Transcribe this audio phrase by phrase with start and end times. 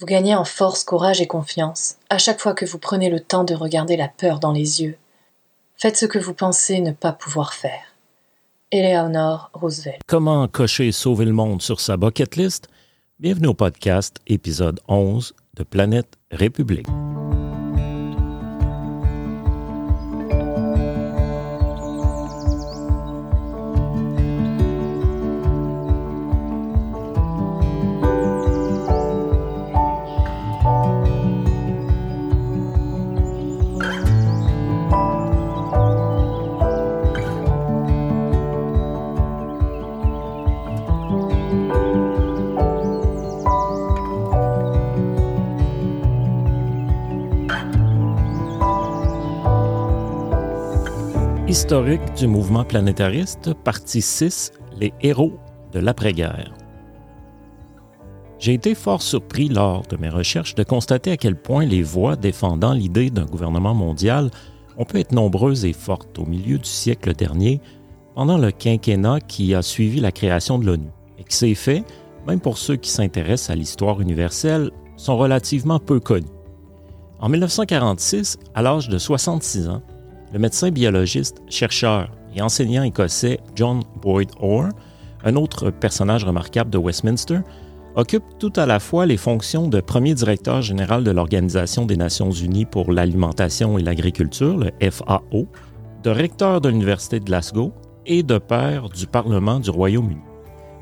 [0.00, 3.44] Vous gagnez en force, courage et confiance à chaque fois que vous prenez le temps
[3.44, 4.96] de regarder la peur dans les yeux.
[5.76, 7.94] Faites ce que vous pensez ne pas pouvoir faire.
[8.72, 10.00] Eleanor Roosevelt.
[10.08, 12.66] Comment cocher sauver le monde sur sa bucket list?
[13.20, 16.88] Bienvenue au podcast, épisode 11 de Planète République.
[51.46, 55.34] Historique du mouvement planétariste, partie 6, les héros
[55.72, 56.54] de l'après-guerre.
[58.38, 62.16] J'ai été fort surpris lors de mes recherches de constater à quel point les voix
[62.16, 64.30] défendant l'idée d'un gouvernement mondial
[64.78, 67.60] ont pu être nombreuses et fortes au milieu du siècle dernier,
[68.14, 71.84] pendant le quinquennat qui a suivi la création de l'ONU, et que ces faits,
[72.26, 76.24] même pour ceux qui s'intéressent à l'histoire universelle, sont relativement peu connus.
[77.20, 79.82] En 1946, à l'âge de 66 ans,
[80.34, 84.70] le médecin biologiste, chercheur et enseignant écossais John Boyd Orr,
[85.24, 87.38] un autre personnage remarquable de Westminster,
[87.94, 92.32] occupe tout à la fois les fonctions de premier directeur général de l'Organisation des Nations
[92.32, 95.46] Unies pour l'alimentation et l'agriculture, le FAO,
[96.02, 97.72] de recteur de l'Université de Glasgow
[98.04, 100.20] et de père du Parlement du Royaume-Uni.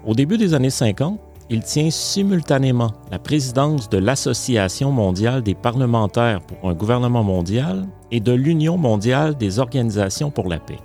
[0.06, 1.20] Au début des années 50,
[1.52, 8.20] il tient simultanément la présidence de l'Association mondiale des parlementaires pour un gouvernement mondial et
[8.20, 10.78] de l'Union mondiale des organisations pour la paix.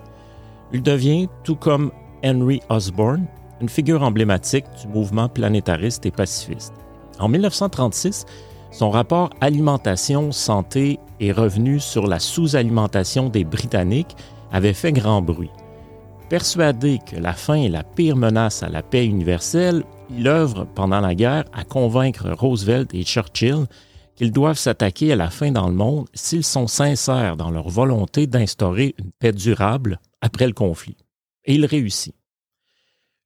[0.73, 1.91] Il devient, tout comme
[2.23, 3.27] Henry Osborne,
[3.61, 6.73] une figure emblématique du mouvement planétariste et pacifiste.
[7.17, 8.25] En 1936,
[8.71, 14.17] son rapport Alimentation, santé et revenus sur la sous-alimentation des Britanniques
[14.51, 15.51] avait fait grand bruit.
[16.27, 20.99] Persuadé que la faim est la pire menace à la paix universelle, il œuvre pendant
[20.99, 23.65] la guerre à convaincre Roosevelt et Churchill
[24.15, 28.25] qu'ils doivent s'attaquer à la faim dans le monde s'ils sont sincères dans leur volonté
[28.25, 30.97] d'instaurer une paix durable après le conflit.
[31.45, 32.15] Et il réussit.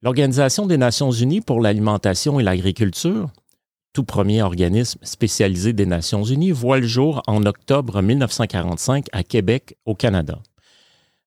[0.02, 3.30] L'Organisation des Nations Unies pour l'alimentation et l'agriculture,
[3.92, 9.76] tout premier organisme spécialisé des Nations Unies, voit le jour en octobre 1945 à Québec,
[9.86, 10.40] au Canada.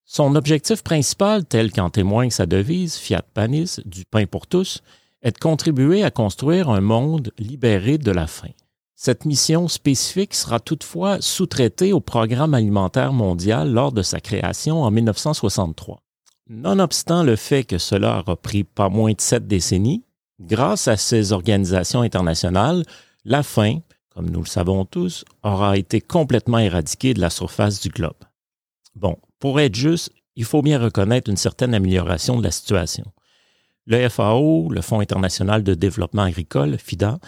[0.04, 4.84] Son objectif principal, tel qu'en témoigne sa devise Fiat Panis, du pain pour tous,
[5.25, 8.52] est de contribuer à construire un monde libéré de la faim.
[8.96, 14.91] Cette mission spécifique sera toutefois sous-traitée au Programme alimentaire mondial lors de sa création en
[14.91, 16.00] 1963.
[16.47, 20.06] Nonobstant le fait que cela aura pris pas moins de sept décennies,
[20.40, 22.86] grâce à ces organisations internationales,
[23.25, 27.90] la faim, comme nous le savons tous, aura été complètement éradiquée de la surface du
[27.90, 28.13] globe.
[28.94, 33.06] Bon, pour être juste, il faut bien reconnaître une certaine amélioration de la situation.
[33.88, 37.19] Le FAO, le Fonds international de développement agricole, FIDA,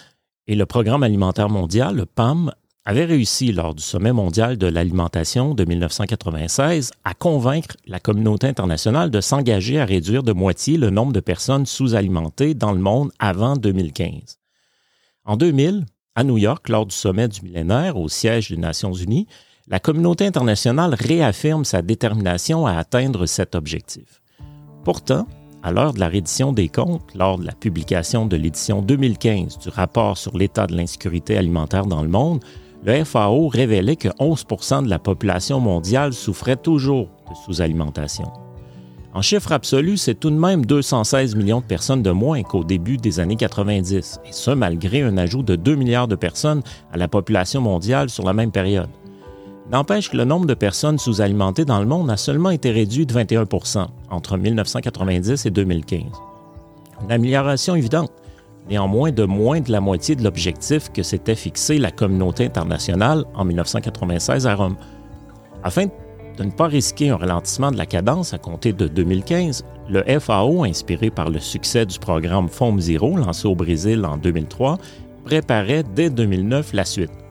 [0.48, 2.52] et le Programme alimentaire mondial, le PAM,
[2.84, 9.10] avaient réussi lors du sommet mondial de l'alimentation de 1996 à convaincre la communauté internationale
[9.10, 13.56] de s'engager à réduire de moitié le nombre de personnes sous-alimentées dans le monde avant
[13.56, 14.38] 2015.
[15.26, 15.84] En 2000,
[16.16, 19.28] à New York, lors du sommet du millénaire au siège des Nations Unies,
[19.68, 24.22] la communauté internationale réaffirme sa détermination à atteindre cet objectif.
[24.82, 25.28] Pourtant,
[25.62, 29.68] à l'heure de la reddition des comptes, lors de la publication de l'édition 2015 du
[29.68, 32.40] rapport sur l'état de l'insécurité alimentaire dans le monde,
[32.84, 38.30] le FAO révélait que 11% de la population mondiale souffrait toujours de sous-alimentation.
[39.14, 42.98] En chiffre absolu, c'est tout de même 216 millions de personnes de moins qu'au début
[42.98, 47.08] des années 90, et ce malgré un ajout de 2 milliards de personnes à la
[47.08, 48.90] population mondiale sur la même période.
[49.70, 53.12] N'empêche que le nombre de personnes sous-alimentées dans le monde a seulement été réduit de
[53.12, 53.44] 21
[54.10, 56.02] entre 1990 et 2015.
[57.02, 58.10] Une amélioration évidente,
[58.70, 63.44] néanmoins de moins de la moitié de l'objectif que s'était fixé la communauté internationale en
[63.44, 64.76] 1996 à Rome.
[65.62, 65.86] Afin
[66.38, 70.64] de ne pas risquer un ralentissement de la cadence à compter de 2015, le FAO,
[70.64, 74.78] inspiré par le succès du programme FOM Zero lancé au Brésil en 2003,
[75.24, 77.27] préparait dès 2009 la suite.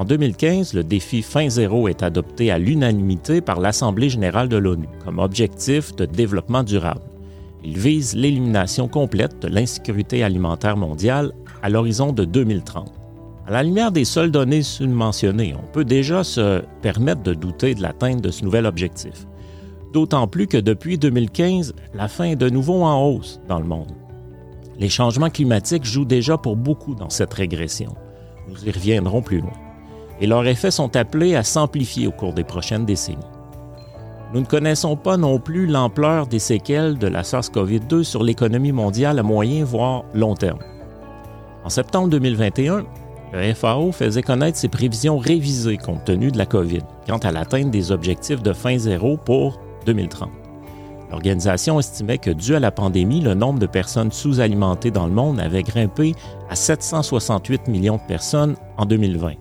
[0.00, 4.88] En 2015, le défi Fin Zéro est adopté à l'unanimité par l'Assemblée générale de l'ONU
[5.04, 7.02] comme objectif de développement durable.
[7.62, 11.32] Il vise l'élimination complète de l'insécurité alimentaire mondiale
[11.62, 12.90] à l'horizon de 2030.
[13.46, 17.82] À la lumière des seules données mentionnées, on peut déjà se permettre de douter de
[17.82, 19.26] l'atteinte de ce nouvel objectif.
[19.92, 23.92] D'autant plus que depuis 2015, la faim est de nouveau en hausse dans le monde.
[24.78, 27.94] Les changements climatiques jouent déjà pour beaucoup dans cette régression.
[28.48, 29.69] Nous y reviendrons plus loin.
[30.20, 33.18] Et leurs effets sont appelés à s'amplifier au cours des prochaines décennies.
[34.32, 39.18] Nous ne connaissons pas non plus l'ampleur des séquelles de la SARS-CoV-2 sur l'économie mondiale
[39.18, 40.60] à moyen, voire long terme.
[41.64, 42.84] En septembre 2021,
[43.32, 47.70] le FAO faisait connaître ses prévisions révisées compte tenu de la COVID quant à l'atteinte
[47.70, 50.30] des objectifs de fin zéro pour 2030.
[51.10, 55.40] L'organisation estimait que, dû à la pandémie, le nombre de personnes sous-alimentées dans le monde
[55.40, 56.14] avait grimpé
[56.48, 59.32] à 768 millions de personnes en 2020.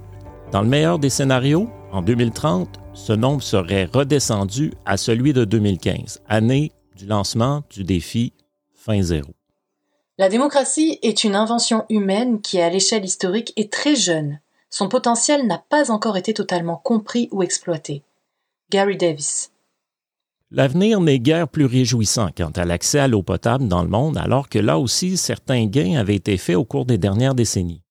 [0.51, 6.21] Dans le meilleur des scénarios, en 2030, ce nombre serait redescendu à celui de 2015,
[6.27, 8.33] année du lancement du défi
[8.73, 9.29] Fin Zéro.
[10.17, 14.39] La démocratie est une invention humaine qui, à l'échelle historique, est très jeune.
[14.71, 18.01] Son potentiel n'a pas encore été totalement compris ou exploité.
[18.71, 19.51] Gary Davis.
[20.49, 24.49] L'avenir n'est guère plus réjouissant quant à l'accès à l'eau potable dans le monde, alors
[24.49, 27.83] que là aussi certains gains avaient été faits au cours des dernières décennies.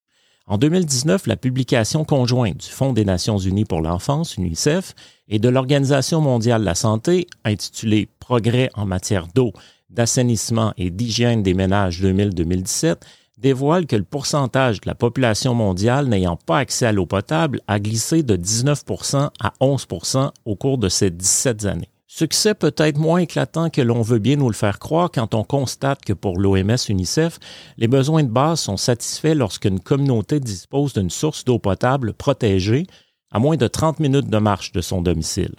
[0.51, 4.95] En 2019, la publication conjointe du Fonds des Nations Unies pour l'enfance, UNICEF,
[5.29, 9.53] et de l'Organisation mondiale de la santé, intitulée Progrès en matière d'eau,
[9.91, 12.97] d'assainissement et d'hygiène des ménages 2000-2017,
[13.37, 17.79] dévoile que le pourcentage de la population mondiale n'ayant pas accès à l'eau potable a
[17.79, 21.91] glissé de 19% à 11% au cours de ces 17 années.
[22.11, 26.03] Succès peut-être moins éclatant que l'on veut bien nous le faire croire quand on constate
[26.03, 27.39] que pour l'OMS UNICEF,
[27.77, 32.87] les besoins de base sont satisfaits lorsqu'une communauté dispose d'une source d'eau potable protégée
[33.31, 35.55] à moins de 30 minutes de marche de son domicile.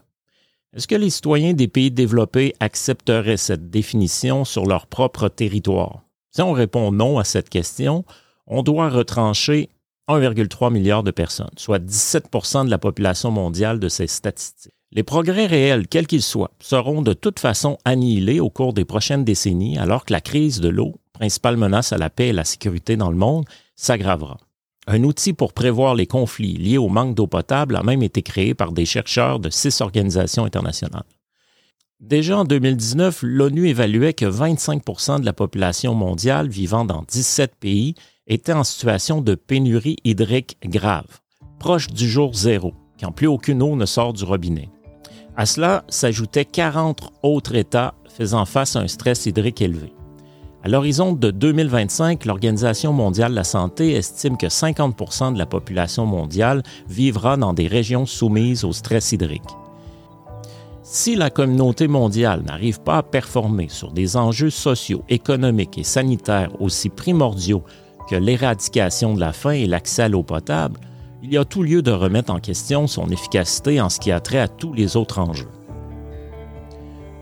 [0.75, 6.02] Est-ce que les citoyens des pays développés accepteraient cette définition sur leur propre territoire?
[6.31, 8.06] Si on répond non à cette question,
[8.48, 9.69] on doit retrancher
[10.07, 14.74] 1,3 milliard de personnes, soit 17% de la population mondiale de ces statistiques.
[14.91, 19.24] Les progrès réels, quels qu'ils soient, seront de toute façon annihilés au cours des prochaines
[19.24, 22.97] décennies alors que la crise de l'eau, principale menace à la paix et la sécurité
[22.97, 23.45] dans le monde,
[23.75, 24.38] s'aggravera.
[24.88, 28.56] Un outil pour prévoir les conflits liés au manque d'eau potable a même été créé
[28.56, 31.03] par des chercheurs de six organisations internationales.
[32.00, 37.94] Déjà en 2019, l'ONU évaluait que 25% de la population mondiale vivant dans 17 pays
[38.25, 41.19] était en situation de pénurie hydrique grave,
[41.59, 44.69] proche du jour zéro, quand plus aucune eau ne sort du robinet.
[45.39, 49.94] À cela s'ajoutaient 40 autres États faisant face à un stress hydrique élevé.
[50.65, 56.06] À l'horizon de 2025, l'Organisation mondiale de la santé estime que 50% de la population
[56.06, 59.56] mondiale vivra dans des régions soumises au stress hydrique.
[60.83, 66.51] Si la communauté mondiale n'arrive pas à performer sur des enjeux sociaux, économiques et sanitaires
[66.59, 67.63] aussi primordiaux
[68.09, 70.81] que l'éradication de la faim et l'accès à l'eau potable,
[71.21, 74.19] il y a tout lieu de remettre en question son efficacité en ce qui a
[74.19, 75.50] trait à tous les autres enjeux.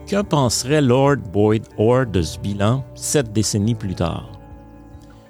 [0.06, 4.32] Que penserait Lord Boyd Orr de ce bilan sept décennies plus tard?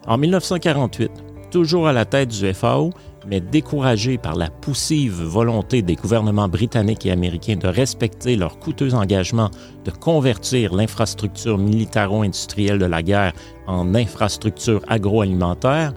[0.07, 1.11] En 1948,
[1.51, 2.91] toujours à la tête du FAO,
[3.27, 8.95] mais découragé par la poussive volonté des gouvernements britanniques et américains de respecter leur coûteux
[8.95, 9.51] engagement
[9.85, 13.33] de convertir l'infrastructure militaro-industrielle de la guerre
[13.67, 15.93] en infrastructure agroalimentaire,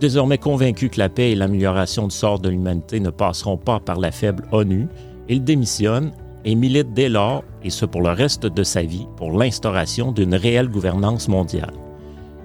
[0.00, 4.00] Désormais convaincu que la paix et l'amélioration du sort de l'humanité ne passeront pas par
[4.00, 4.88] la faible ONU,
[5.28, 6.12] il démissionne
[6.46, 10.34] et milite dès lors, et ce pour le reste de sa vie, pour l'instauration d'une
[10.34, 11.74] réelle gouvernance mondiale.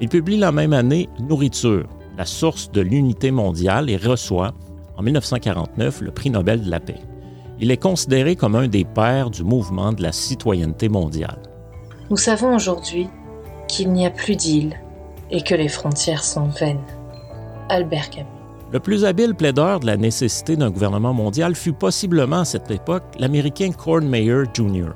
[0.01, 1.87] Il publie la même année Nourriture,
[2.17, 4.53] la source de l'unité mondiale et reçoit,
[4.97, 7.00] en 1949, le prix Nobel de la paix.
[7.62, 11.39] Il est considéré comme un des pères du mouvement de la citoyenneté mondiale.
[12.09, 13.07] Nous savons aujourd'hui
[13.69, 14.75] qu'il n'y a plus d'îles
[15.31, 16.83] et que les frontières sont vaines.
[17.69, 18.29] Albert Camus.
[18.72, 23.03] Le plus habile plaideur de la nécessité d'un gouvernement mondial fut possiblement à cette époque
[23.19, 24.89] l'Américain Cord Meyer Jr.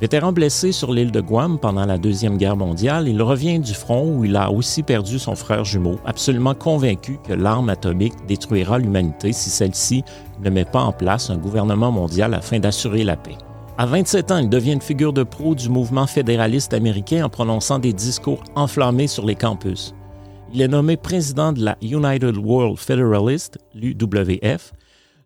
[0.00, 4.06] Vétéran blessé sur l'île de Guam pendant la Deuxième Guerre mondiale, il revient du front
[4.06, 9.32] où il a aussi perdu son frère jumeau, absolument convaincu que l'arme atomique détruira l'humanité
[9.32, 10.04] si celle-ci
[10.42, 13.38] ne met pas en place un gouvernement mondial afin d'assurer la paix.
[13.78, 17.78] À 27 ans, il devient une figure de proue du mouvement fédéraliste américain en prononçant
[17.78, 19.94] des discours enflammés sur les campus.
[20.52, 24.72] Il est nommé président de la United World Federalist, l'UWF.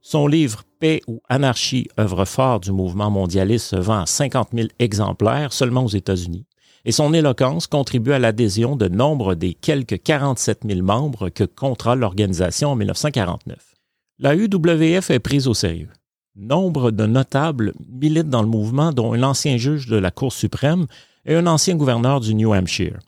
[0.01, 4.69] Son livre Paix ou Anarchie, œuvre phare du mouvement mondialiste, se vend à 50 000
[4.79, 6.47] exemplaires seulement aux États-Unis.
[6.87, 11.95] Et son éloquence contribue à l'adhésion de nombre des quelques 47 000 membres que comptera
[11.95, 13.75] l'organisation en 1949.
[14.19, 15.91] La UWF est prise au sérieux.
[16.35, 20.87] Nombre de notables militent dans le mouvement, dont un ancien juge de la Cour suprême
[21.27, 22.99] et un ancien gouverneur du New Hampshire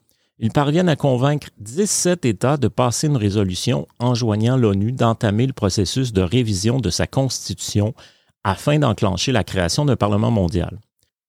[0.42, 6.12] ils parviennent à convaincre 17 États de passer une résolution enjoignant l'ONU d'entamer le processus
[6.12, 7.94] de révision de sa constitution
[8.42, 10.80] afin d'enclencher la création d'un Parlement mondial.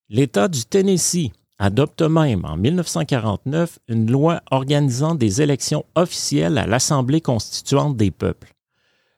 [0.10, 7.22] L'État du Tennessee adopte même en 1949 une loi organisant des élections officielles à l'Assemblée
[7.22, 8.56] constituante des peuples.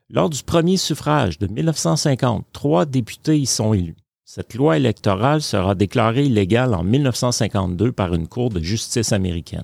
[0.10, 3.96] Lors du premier suffrage de 1950, trois députés y sont élus.
[4.26, 9.64] Cette loi électorale sera déclarée illégale en 1952 par une Cour de justice américaine.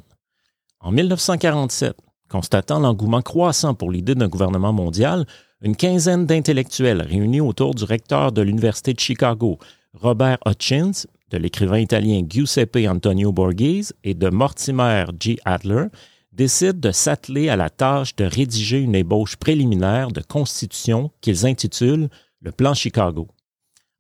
[0.84, 1.96] En 1947,
[2.28, 5.28] constatant l'engouement croissant pour l'idée d'un gouvernement mondial,
[5.62, 9.60] une quinzaine d'intellectuels réunis autour du recteur de l'Université de Chicago,
[9.94, 15.38] Robert Hutchins, de l'écrivain italien Giuseppe Antonio Borghese et de Mortimer G.
[15.46, 15.86] Adler,
[16.32, 22.10] décident de s'atteler à la tâche de rédiger une ébauche préliminaire de constitution qu'ils intitulent
[22.42, 23.28] le Plan Chicago.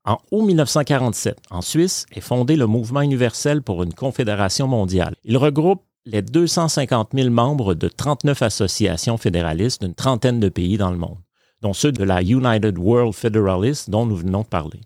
[0.03, 5.13] En août 1947, en Suisse, est fondé le Mouvement universel pour une confédération mondiale.
[5.23, 10.89] Il regroupe les 250 000 membres de 39 associations fédéralistes d'une trentaine de pays dans
[10.89, 11.19] le monde,
[11.61, 14.81] dont ceux de la United World Federalists dont nous venons de parler.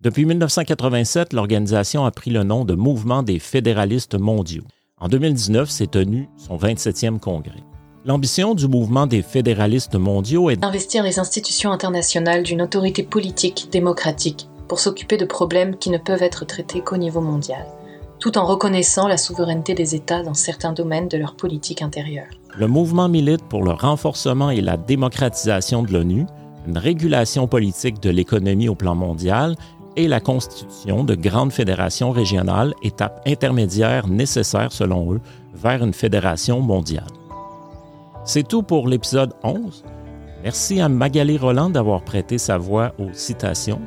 [0.00, 4.64] Depuis 1987, l'organisation a pris le nom de Mouvement des fédéralistes mondiaux.
[4.98, 7.62] En 2019, s'est tenu son 27e congrès.
[8.04, 14.48] L'ambition du mouvement des fédéralistes mondiaux est d'investir les institutions internationales d'une autorité politique démocratique
[14.68, 17.66] pour s'occuper de problèmes qui ne peuvent être traités qu'au niveau mondial,
[18.18, 22.26] tout en reconnaissant la souveraineté des États dans certains domaines de leur politique intérieure.
[22.58, 26.26] Le mouvement milite pour le renforcement et la démocratisation de l'ONU,
[26.66, 29.56] une régulation politique de l'économie au plan mondial
[29.96, 35.20] et la constitution de grandes fédérations régionales, étape intermédiaire nécessaire selon eux
[35.54, 37.04] vers une fédération mondiale.
[38.24, 39.84] C'est tout pour l'épisode 11.
[40.42, 43.80] Merci à Magali Roland d'avoir prêté sa voix aux citations.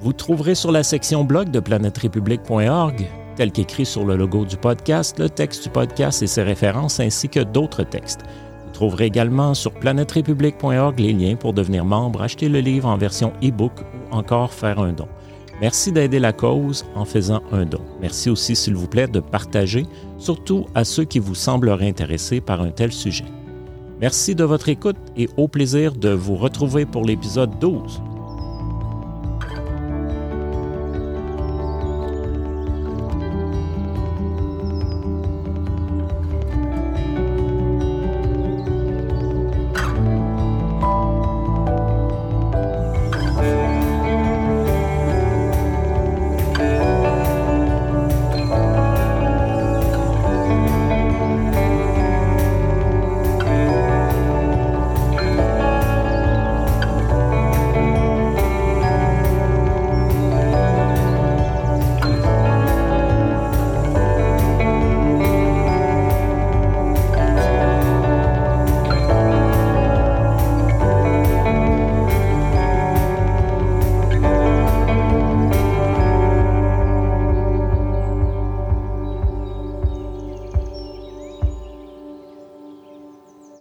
[0.00, 3.06] Vous trouverez sur la section blog de planèterépublique.org,
[3.38, 7.28] tel qu'écrit sur le logo du podcast, le texte du podcast et ses références ainsi
[7.28, 8.22] que d'autres textes.
[8.66, 13.32] Vous trouverez également sur planèterépublique.org les liens pour devenir membre, acheter le livre en version
[13.40, 15.06] e-book ou encore faire un don.
[15.60, 17.80] Merci d'aider la cause en faisant un don.
[18.00, 19.86] Merci aussi, s'il vous plaît, de partager,
[20.18, 23.26] surtout à ceux qui vous sembleraient intéressés par un tel sujet.
[24.00, 28.02] Merci de votre écoute et au plaisir de vous retrouver pour l'épisode 12